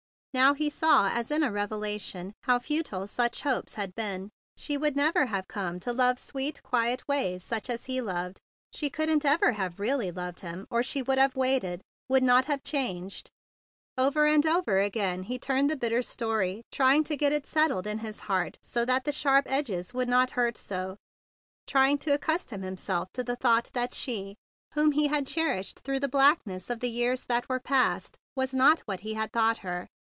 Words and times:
Now 0.33 0.53
he 0.53 0.69
saw 0.69 1.09
as 1.09 1.29
in 1.29 1.43
a 1.43 1.51
revelation 1.51 2.31
how 2.43 2.57
futile 2.59 3.05
such 3.05 3.41
hopes 3.41 3.73
had 3.73 3.93
been. 3.95 4.29
She 4.55 4.77
would 4.77 4.95
never 4.95 5.25
have 5.25 5.45
come 5.49 5.77
to 5.81 5.91
love 5.91 6.17
sweet, 6.19 6.63
quiet 6.63 7.05
ways 7.05 7.43
such 7.43 7.69
as 7.69 7.83
he 7.87 7.99
loved. 7.99 8.39
She 8.71 8.89
couldn't 8.89 9.25
ever 9.25 9.51
have 9.51 9.77
really 9.77 10.09
loved 10.09 10.39
him, 10.39 10.67
or 10.71 10.83
she 10.83 11.01
would 11.01 11.17
have 11.17 11.35
waited, 11.35 11.81
would 12.07 12.23
not 12.23 12.45
have 12.45 12.63
changed. 12.63 13.29
THE 13.97 14.03
BIG 14.05 14.13
BLUE 14.13 14.13
SOLDIER 14.13 14.21
39 14.29 14.31
Over 14.31 14.35
and 14.47 14.55
over 14.57 14.79
again 14.79 15.23
he 15.23 15.37
turned 15.37 15.69
the 15.69 15.75
bitter 15.75 16.01
story, 16.01 16.63
trying 16.71 17.03
to 17.03 17.17
get 17.17 17.33
it 17.33 17.45
settled 17.45 17.85
in 17.85 17.97
his 17.97 18.21
heart 18.21 18.57
so 18.63 18.85
that 18.85 19.03
the 19.03 19.11
sharp 19.11 19.43
edges 19.51 19.93
would 19.93 20.07
not 20.07 20.31
hurt 20.31 20.55
so, 20.57 20.95
trying 21.67 21.97
to 21.97 22.13
accustom 22.13 22.61
himself 22.61 23.09
to 23.15 23.23
the 23.25 23.35
thought 23.35 23.69
that 23.73 23.93
she 23.93 24.37
whom 24.75 24.93
he 24.93 25.07
had 25.07 25.27
cherished 25.27 25.79
through 25.81 25.99
the 25.99 26.07
blackness 26.07 26.69
of 26.69 26.79
the 26.79 26.89
years 26.89 27.25
that 27.25 27.49
were 27.49 27.59
past 27.59 28.15
was 28.37 28.53
not 28.53 28.79
what 28.85 29.01
he 29.01 29.15
had 29.15 29.33
thought 29.33 29.57
her. 29.57 29.89